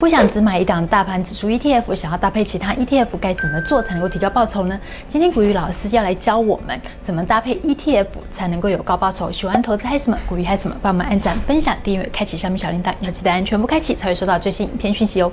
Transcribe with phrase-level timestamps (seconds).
[0.00, 4.78] 不想只买一档大盘指数 ETF，想要搭配其他 ETF，该怎么做才能够提高报酬呢？
[5.08, 9.32] 今天股鱼老师要来教我们怎么搭配 ETF 才能够有高报酬。
[9.32, 10.16] 喜欢投资嗨什么？
[10.24, 10.76] 股鱼嗨什么？
[10.80, 15.32] 帮我们按赞、分享、订阅、开启下面小铃铛，要记得按全部开启，才会收到最新影片讯息哦。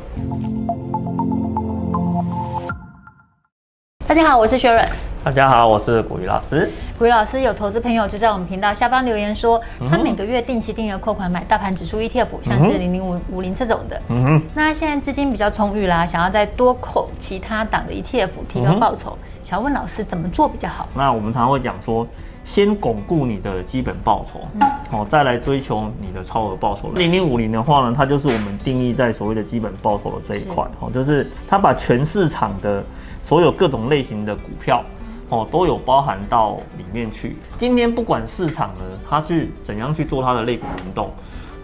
[4.07, 4.83] 大家好，我是雪伦。
[5.25, 6.69] 大家好，我是股鱼老师。
[6.99, 13.99] 股鱼老师有投资朋友就在我们频道下方留言说，他每个月定期定额扣款买大盘指数 ETF，像是零零五五零这种的。
[14.09, 14.41] 嗯哼。
[14.53, 20.87] 那现在资金比较充裕啦，想要再多扣其他档的 ETF 提高报酬，想要问老师怎么做比较好？
[20.93, 22.07] 那我们常常会讲说，
[22.43, 26.89] 先巩固你的基本报酬，嗯哦，再来追求你的超额报酬。
[26.89, 32.83] 零零五零的话呢，它就是我们定义在所谓的基本报酬的这一块，哦，就是它把全市场的
[33.23, 34.83] 所有各种类型的股票。
[35.29, 37.35] 哦，都有包含到里面去。
[37.57, 41.09] 今天不管市场呢，它去怎样去做它的类股轮动，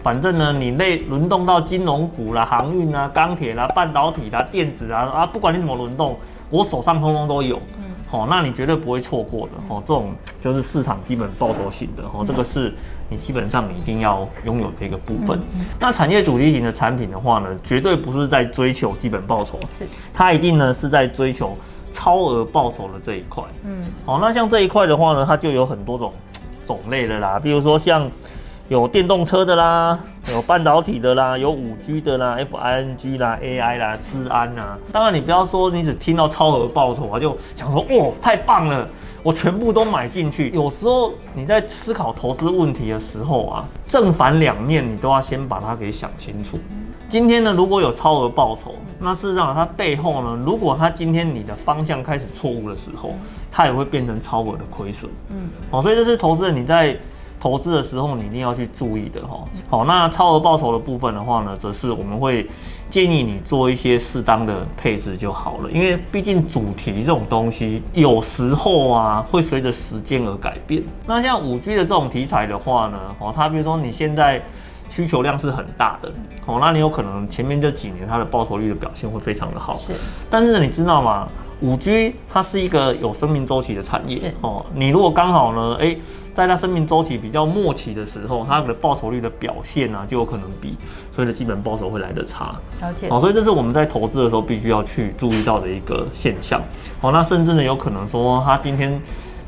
[0.02, 6.16] 反正呢，你类轮动到金融股啦、航运啊、钢铁啦、半导体啦、电子啊啊，不管你怎么轮动，
[6.50, 7.56] 我手上通通都有。
[7.78, 9.52] 嗯，好，那你绝对不会错过的。
[9.68, 12.02] 哦，这种就是市场基本报酬型的。
[12.12, 12.74] 哦，这个是
[13.08, 15.40] 你基本上你一定要拥有的一个部分。
[15.78, 21.56] 那产业主题型的产品的话呢，绝对不是在追求基本报酬，是它一定呢是在追求。
[21.92, 26.12] 超额报酬的这一块，嗯，好，那像这一块的话呢，它就有很多种
[26.64, 28.10] 种类的啦，比如说像
[28.68, 29.98] 有电动车的啦，
[30.32, 34.78] 有半导体的啦，有五 G 的啦，FING 啦，AI 啦，治安啦。
[34.90, 38.88] 当然，你不要说你只听到超额报酬啊，就想说哦，太棒了，
[39.22, 40.48] 我全部都买进去。
[40.50, 46.58] 有时候你在思考投资问题的时候啊，正反两面你都要先把它给想清楚。
[47.12, 53.12] 今天呢，如果有超额报酬，那事实上它背后呢，如果它今天你的方向开始错误的时候，
[53.50, 55.10] 它也会变成超额的亏损。
[55.28, 56.96] 嗯，好，所以这是投资人你在
[57.38, 59.44] 投资的时候你一定要去注意的哈。
[59.68, 62.48] 好，那超额报酬的部分的话呢，则是我们会
[62.88, 70.82] 建议你做一些适当的配置就好了，因为毕竟主题这种东西有时候啊会随着时间而改变。
[71.06, 74.42] 那像五 G 的这种题材的话呢，哦，它比如说你现在。
[74.92, 76.12] 需求量是很大的，
[76.44, 79.94] 哦，那你有可能前面这几年它的报酬率的表现会非常的好，是。
[80.28, 81.26] 但是你知道吗？
[81.62, 84.66] 五 G 它是一个有生命周期的产业，哦。
[84.74, 85.96] 你如果刚好呢，哎，
[86.34, 90.76] 在它生命周期比较末期的时候，它的报酬率的表现呢、啊，就有可能比
[91.10, 92.54] 所以的基本报酬会来得差。
[92.82, 93.08] 了解。
[93.08, 96.60] 哦，所以这是我们在投资的时候必须要去注意到的一个现象。
[97.00, 99.00] 哦，那甚至呢，有可能说它今天。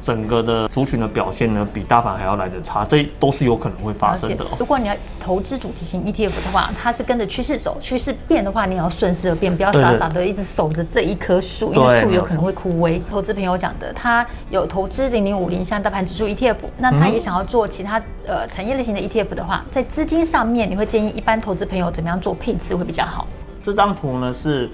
[0.05, 4.45] 整个的族群的表现呢，比大盘还要来得差，这都是有可能会发生的。
[4.59, 13.01] 如果你要投资主题型 ETF 的话，它是跟着趋势走，趋势变的话，你要顺势而变，不要傻傻的一直守着这一棵树，因为树有可能会枯萎。
[13.11, 23.27] 投资朋友讲的，他有投资零零五零像大盘指数 ETF，那他也想要做其他呃产业类型的 ETF 的话，在资金上面，你会建议一般投资朋友怎么样做配置会比较好？
[23.63, 24.69] 这张图呢是。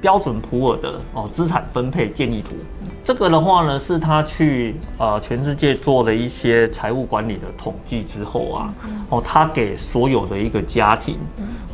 [0.00, 2.54] 标准普尔的哦资产分配建议图，
[3.02, 8.74] 这个的话呢是他去呃全世界做了一些财务管理的统计之后啊，
[9.10, 11.18] 哦他给所有的一个家庭，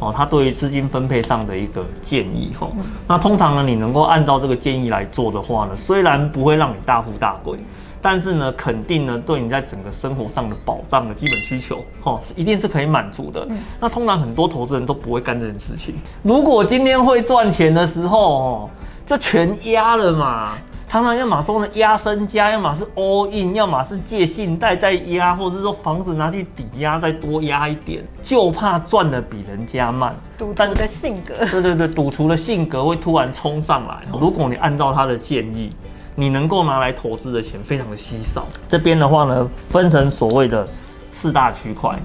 [0.01, 2.71] 哦他对于资金分配上的一个建议哦，
[3.07, 7.59] 那通常呢你能够按照这个建议来做的话呢，虽然不会让你大富大贵。
[8.07, 13.47] 但是呢，肯定呢，对你在整个生活上的保障的基本需求，哦，是一定是可以满足的。
[13.49, 15.95] 嗯、那通常很多投资人都不会干这件事情。
[16.23, 18.71] 如果今天会赚钱的时候，哦，
[19.07, 20.53] 就全压了嘛。
[20.87, 30.15] 常常要么说呢压身家，要么是 all in，要么是借信贷再压，或者是说房子拿去抵押再多压一点，就怕赚的比人家慢。
[30.37, 31.35] 赌徒的性格。
[31.47, 34.03] 对对对，赌徒的性格会突然冲上来。
[34.21, 35.71] 如果你按照他的建议。
[36.15, 38.47] 你能够拿来投资的钱非常的稀少。
[38.69, 40.67] 这边的话呢，分成所谓的
[41.13, 41.99] 四大区块。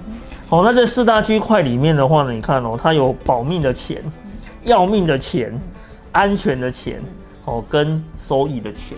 [0.48, 4.04] 好，那这四大区块里面的话呢，你看哦，它有保命的钱、
[4.64, 5.60] 要命的钱、
[6.12, 7.02] 安全的钱，
[7.46, 8.98] 哦，跟收益的钱，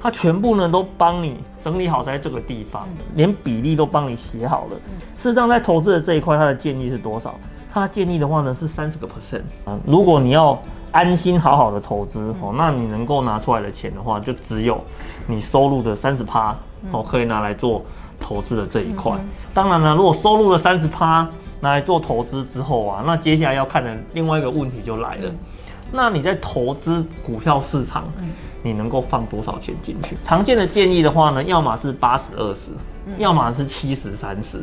[0.00, 4.76] 它全部呢都帮你整理好在这个地方，连比例都帮你写好了。
[5.16, 7.38] 事实上，在投资的这一块，它的建议是多少？
[7.72, 9.42] 它建议的话呢是三十个 percent。
[9.64, 10.58] 啊，如果你要
[10.90, 14.80] 安心好好的投资哦，那你能够拿出来的钱的话，就只有
[15.26, 16.56] 你收入的三十趴
[16.90, 17.84] 哦，可以拿来做
[18.18, 19.12] 投资的这一块。
[19.52, 21.28] 当然了，如果收入的三十趴
[21.60, 25.30] 拿来做投资之后啊，那接下来要看的另外一个问题就来了。
[25.90, 28.04] 那你在投资股票市场，
[28.62, 30.16] 你能够放多少钱进去？
[30.24, 32.70] 常见的建议的话呢，要么是八十二十
[33.16, 34.62] 要么是七十三十，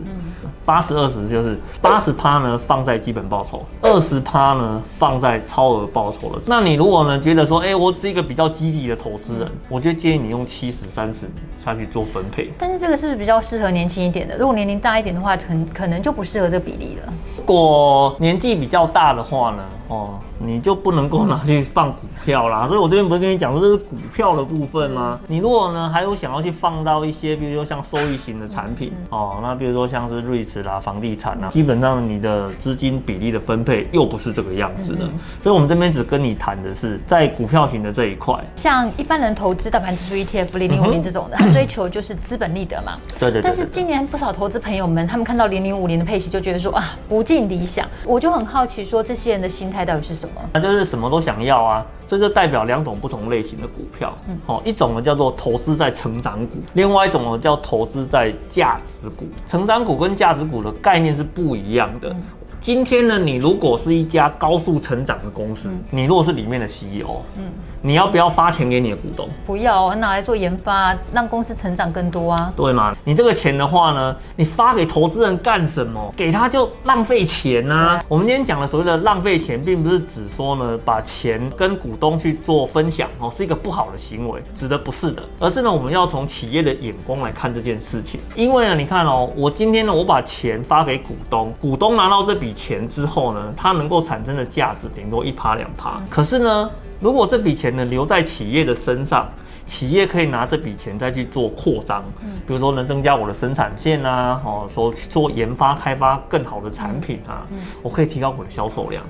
[0.63, 6.41] 八十二十就是八十趴呢放在基本报酬，二十趴呢放在超额报酬了。
[6.45, 11.21] 那你如果呢觉得说，哎、欸，我是一个比较积极的投资人，我就建议你用七十三十
[11.63, 12.51] 下去做分配。
[12.57, 14.37] 但是这个是不是比较适合年轻一点的？
[14.37, 17.13] 如果年龄大一点的话，可可能就不适合这个比例了。
[17.37, 20.19] 如果年纪比较大的话呢，哦。
[20.37, 25.17] 你就不能够拿去放股票啦， 所以我这边不是跟你讲说这是股票的部分吗？
[25.27, 35.05] 你如果呢还有想要去放到一些，比如说像收益型的产品哦，那比如说像是瑞驰啦、房地产啦，基本上你的资金比例的分配又不是这个样子的，
[35.41, 38.35] 所以我们这边只跟你谈的是在股票型的这一块。
[38.55, 42.97] 像一般人投资大盘指数 ETF 零零五零这种的，他追求就是资本利得嘛。
[43.19, 43.41] 对对。
[43.41, 50.41] 但是今年不少投资朋友们，他们看到零零五零的配息就觉得说啊不尽理想，我就很好奇说这些人的心态到底是什么？
[50.53, 54.15] 那就是什么都想要啊，这就代表两种不同类型的股票。
[54.45, 59.25] 好，一种呢叫做投资在成长股，另外一种呢叫投资在价值股。
[59.47, 62.15] 成长股跟价值股的概念是不一样的。
[62.65, 67.43] 今天呢，你如果是一家高速成长的公司，你如果是里面的 CEO，嗯，
[67.83, 69.29] 你要不要发钱给你的股东？
[69.45, 72.51] 不要，我拿来做研发，让公司成长更多啊。
[72.55, 72.91] 对嘛？
[73.03, 76.11] 你这个钱的话呢，你发给投资人干什么？
[76.17, 78.03] 给他就浪费钱啊。
[78.07, 88.19] 我们今天讲的所谓的浪费钱，并不是指说呢，把钱跟股东去做分享哦，是一个不好的行为，指的不是的，而是呢，我们要从企业的眼光来看这件事情。
[88.35, 92.54] 因为呢，你看哦，我今天呢，我把钱发给股东，股东拿到这笔。
[92.55, 96.01] 钱之后呢，它能够产生的价值顶多一趴两趴。
[96.09, 96.69] 可是呢，
[96.99, 99.29] 如果这笔钱呢留在企业的身上，
[99.65, 102.03] 企业可以拿这笔钱再去做扩张，
[102.47, 107.45] 比如说能增加我的生产线啊，哦，说去做研发开发更好的产品啊，
[107.81, 109.03] 我可以提高我的销售量，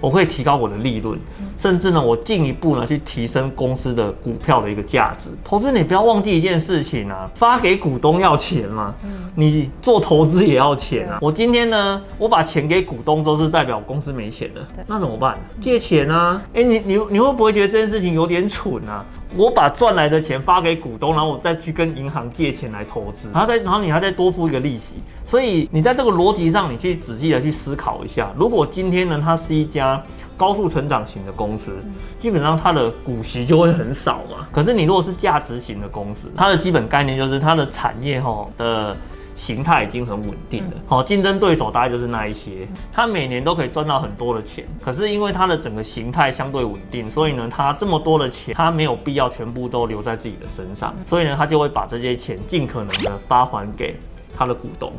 [0.00, 1.18] 我可以提高我的利润，
[1.56, 5.30] 甚至呢，我进一步呢去提升公司的股票的一个价值。
[5.42, 8.94] 投资你不要忘记一件事情啊，发给股东要钱嘛，
[9.34, 11.18] 你做投资也要钱啊。
[11.22, 15.38] 我今天呢，我把钱给股东都是代表公司没钱了，那怎么办？
[15.60, 16.40] 借钱啊？
[16.52, 19.04] 哎，你你你会不会觉得这件事情有点蠢啊？
[19.36, 24.94] 我把赚来的钱发给股东，然后我再去跟银行借钱来投资，然后再然后你还再多付一个利息，
[25.26, 30.02] 所以你在这个逻辑上，你去仔细的去思考一下，如果今天呢，它是一家
[30.36, 31.72] 高速成长型的公司，
[32.18, 34.46] 基本上它的股息就会很少嘛。
[34.50, 38.96] 可是你如果是价值型的公司，它的基本概念就是它的产业哈的。
[39.34, 53.96] 形态已经很稳定了，好，竞争对手大概就是那一些，他每年都可以赚到很多的钱，可是因为它的整个形态相对稳定，所以呢，他这么多的钱，他没有必要全部都留在自己的身上，所以呢，他就会把这些钱尽可能的发还给
[54.36, 54.92] 他的股东，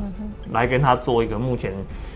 [0.51, 1.71] 来跟他做一个目前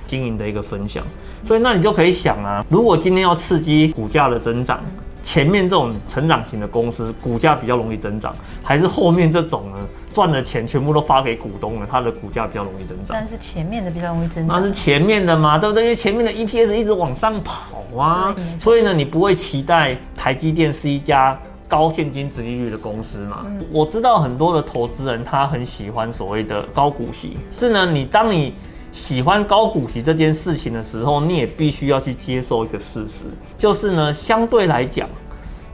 [0.06, 1.06] 经营的一个分享，
[1.44, 4.82] 所以那你就可以想啊，如果今天要刺激股价的增长。
[5.28, 8.34] 前面这种成长型的公司，股价比较容易增长，
[8.64, 9.78] 还是后面这种呢？
[10.14, 13.10] 赚的钱全部都发给股东了，它的股价比较容易增长。
[13.10, 14.58] 但是前面的比较容易增长。
[14.58, 15.84] 那是前面的嘛，对不对？
[15.84, 21.38] 因为前面的 EPS 一直往上跑啊，所以呢，你不会期待台积电是一家
[21.68, 23.46] 高现金殖利率的公司嘛？
[23.48, 28.54] 嗯、我知道很多的投资人他很喜欢所谓的高股息，是呢，你当你。
[28.98, 35.08] 喜欢高股息这件事情的时候，你也必须要去接受一个事实，就是呢，相对来讲，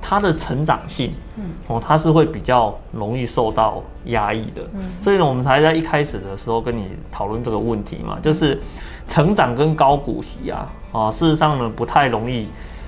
[0.02, 4.62] 它的成长性，嗯哦，它是会比较容易受到压抑的。
[4.74, 8.62] 嗯所以呢，我们才在一开始的时候跟你讨论这个问题嘛，就是
[9.08, 12.48] 成长跟高股息啊，啊，事实上呢，不太容易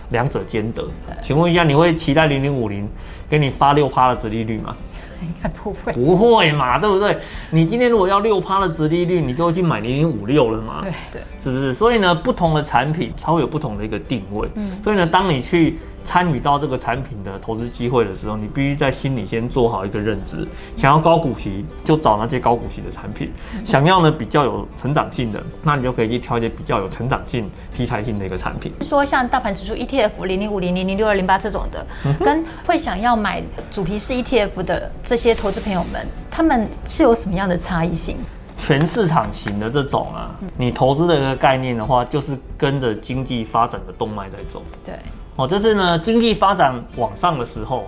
[0.09, 0.85] 两者兼得。
[1.23, 2.85] 请问一下，你会期待零零五零
[3.29, 4.75] 给你发六趴的殖利率吗？
[5.25, 7.17] 应该不会，不会嘛，对不对？
[7.49, 10.81] 你今天如果要六趴的值利率，你就去买零零五六了嘛？
[10.81, 11.73] 对对，是不是？
[11.73, 14.47] 所以呢，不同的产品它会有不同的一个定位。
[14.55, 15.77] 嗯，所以呢，当你去。
[16.05, 20.47] 参与到这个产品的投资机会的时候，你必须在心里先做好一个认知。
[20.77, 23.27] 想要高股息，就找那些高股息的产品；
[23.65, 28.71] 想要呢比较有成长性的，那你就可以去挑一些比较有成长性、题材性的一个产品。
[28.81, 31.85] 说像大盘指数 ETF 零零五零零零六二零八这种的，
[32.19, 38.15] 跟会想要买主题式 ETF 的这些投资朋友们，他们是有什么样的差异性？
[38.57, 44.61] 全市场型的这种啊，你投资的一个概念的话，就是跟着经济发展的动脉在走。
[44.83, 44.93] 对。
[45.35, 47.87] 哦，这是呢，经济发展往上的时候，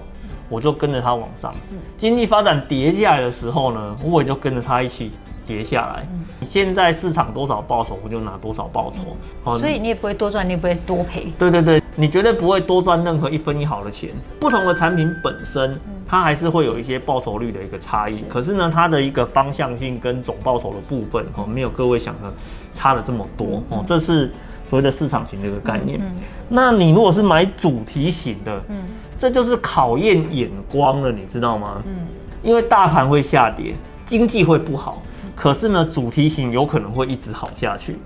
[0.49, 1.53] 我就跟着它往上；
[1.97, 5.13] 经济发展跌下来的时候呢，我也就跟着它一起
[5.45, 6.05] 跌下来。
[6.41, 9.15] 现在市场多少报酬，我就拿多少报酬。
[9.45, 11.31] 哦，所以你也不会多赚，你也不会多赔。
[11.39, 14.09] 对对对，你绝对不会多赚任何一分一毫的钱。
[14.41, 18.23] 不同的产品本身，它还是会有一些报酬率的一个差异。
[18.29, 22.33] 可是呢，它的一个方向性跟总报酬的部分，哦，没有各位想的
[22.73, 23.63] 差了这么多。
[23.69, 24.33] 哦，这是。
[24.67, 28.75] 所谓的市场型这个概念，嗯嗯、那你如果是买主题型的，嗯，
[29.17, 31.81] 这就是考验眼光了，你知道吗？
[31.87, 32.05] 嗯，
[32.43, 33.73] 因为大盘会下跌，
[34.05, 35.01] 经济会不好，
[35.35, 37.97] 可是呢，主题型有可能会一直好下去。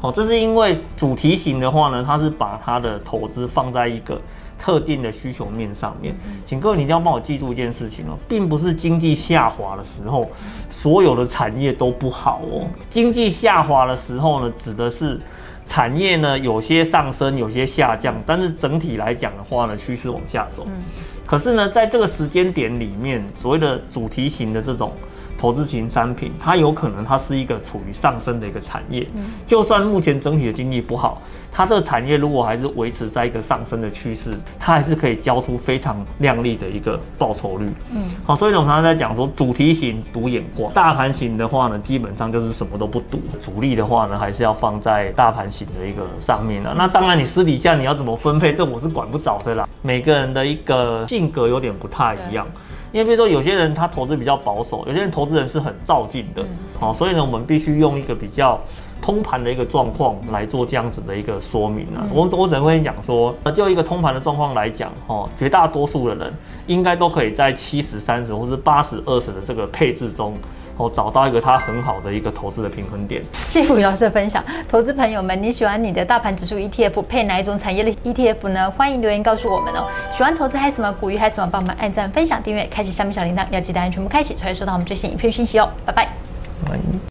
[0.00, 4.20] 好，这是因为主题型的话呢，它是把它的投资放在一个
[4.56, 6.14] 特定的需求面上面。
[6.46, 10.30] 请各位你一定要帮我记住一件事情哦，并不是经济下滑的时候，
[10.70, 12.68] 所有的产业都不好哦。
[12.88, 15.20] 经济下滑的时候呢，指的是
[15.64, 20.64] 产业呢有些上升，有些下降，但是整体来讲的话呢，趋势往下走。
[21.28, 24.90] 可是呢，在这个时间点里面，所谓的主题型的这种。
[25.40, 37.66] 投资型商品，它有可能它是一个处于上升的一个产业，嗯就算目前整体的经济不好，它这个产业如果还是维持在一个上升的趋势，它还是可以交出非常亮丽的一个报酬率。
[37.92, 46.74] 嗯，好，所以我们常常在讲说，主题型赌眼光，大盘型的话呢，基本上就是什么都不赌，主力的话呢，还是要放在大盘型的一个上面了。
[46.76, 49.68] 那当然，你私底下你要怎么分配，这我是管不着的啦。
[49.82, 52.46] 每个人的一个性格有点不太一样。
[52.92, 56.44] 因为比如说有些人他投资比较保守，有些人投资人是很照进的，
[56.78, 58.58] 好，所以呢，我们必须用一个比较
[59.02, 62.06] 通盘的一个状况来做这样子的一个说明啊。
[62.14, 66.32] 我我只能跟你讲说，就一个通盘的状况来讲，哈，绝大多数的人
[66.66, 70.32] 应该都可以在七十三十或是八十二十的这个配置中。
[70.78, 73.22] 哦，找到一个它很好的一个投资的平衡点。
[73.48, 78.70] 谢谢股鱼老师的分享，投资朋友们，你喜欢你的大盘指数 ETF 配哪一种产业的 ETF 呢？
[78.70, 79.86] 欢迎留言告诉我们哦。
[80.16, 85.68] 喜欢投资嗨什么股鱼嗨什么，帮我们按赞、分享、订阅，开启下面小铃铛，要记得按全部开启，才会收到我们最新影片讯息哦。
[85.84, 86.08] 拜拜。